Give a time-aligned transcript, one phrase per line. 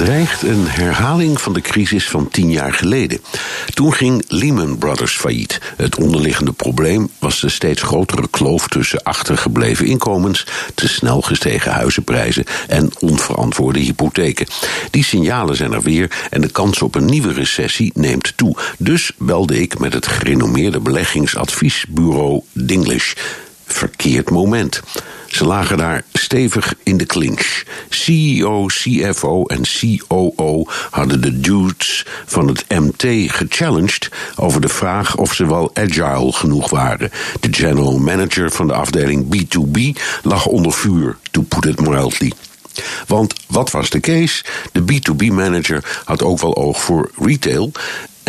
[0.00, 3.20] Dreigt een herhaling van de crisis van tien jaar geleden.
[3.74, 5.60] Toen ging Lehman Brothers failliet.
[5.76, 12.44] Het onderliggende probleem was de steeds grotere kloof tussen achtergebleven inkomens, te snel gestegen huizenprijzen
[12.68, 14.46] en onverantwoorde hypotheken.
[14.90, 18.56] Die signalen zijn er weer en de kans op een nieuwe recessie neemt toe.
[18.78, 23.14] Dus belde ik met het gerenommeerde beleggingsadviesbureau Dinglish.
[23.72, 24.80] Verkeerd moment.
[25.26, 27.62] Ze lagen daar stevig in de clinch.
[27.88, 35.34] CEO, CFO en COO hadden de dudes van het MT gechallenged over de vraag of
[35.34, 37.10] ze wel agile genoeg waren.
[37.40, 42.32] De general manager van de afdeling B2B lag onder vuur, to put it mildly.
[43.06, 44.44] Want wat was de case?
[44.72, 47.72] De B2B-manager had ook wel oog voor retail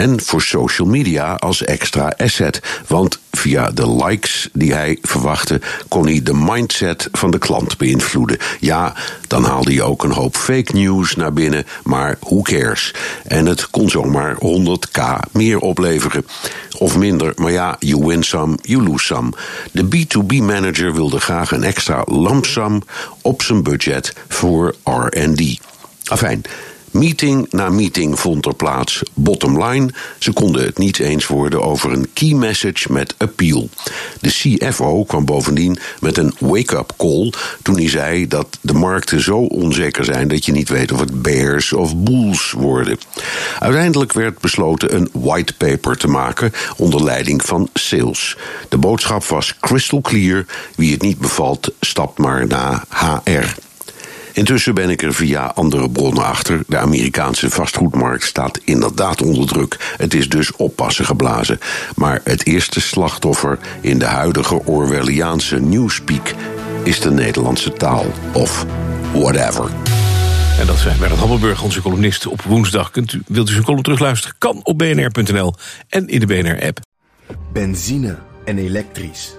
[0.02, 2.62] en voor social media als extra asset.
[2.88, 8.38] Want via de likes die hij verwachtte, kon hij de mindset van de klant beïnvloeden.
[8.60, 8.94] Ja,
[9.28, 12.94] dan haalde hij ook een hoop fake news naar binnen, maar who cares?
[13.24, 16.26] En het kon zomaar 100k meer opleveren.
[16.78, 19.32] Of minder, maar ja, you win some, you lose some.
[19.72, 22.82] De B2B-manager wilde graag een extra lampsam
[23.22, 25.60] op zijn budget voor RD.
[26.06, 26.44] Afijn.
[26.92, 29.02] Meeting na meeting vond er plaats.
[29.14, 29.90] Bottom line,
[30.20, 33.70] ze konden het niet eens worden over een key message met appeal.
[34.20, 39.38] De CFO kwam bovendien met een wake-up call toen hij zei dat de markten zo
[39.38, 42.98] onzeker zijn dat je niet weet of het bears of bulls worden.
[43.60, 48.38] Uiteindelijk werd besloten een white paper te maken onder leiding van sales.
[48.70, 50.46] De boodschap was crystal clear:
[50.76, 53.70] wie het niet bevalt, stapt maar naar HR.
[54.34, 56.64] Intussen ben ik er via andere bronnen achter.
[56.68, 59.94] De Amerikaanse vastgoedmarkt staat inderdaad onder druk.
[59.98, 61.60] Het is dus oppassen geblazen.
[61.96, 66.34] Maar het eerste slachtoffer in de huidige Orwelliaanse newspeak
[66.84, 68.06] is de Nederlandse taal.
[68.34, 68.66] Of
[69.14, 69.70] whatever.
[70.60, 72.92] En dat zijn Bernard Hammelburg, onze columnist op woensdag.
[72.92, 74.36] Kunt u, wilt u zijn column terugluisteren?
[74.38, 75.56] Kan op bnr.nl
[75.90, 76.80] en in de BNR-app.
[77.54, 79.36] Benzine en elektrisch.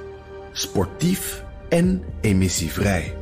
[0.52, 3.21] Sportief en emissievrij.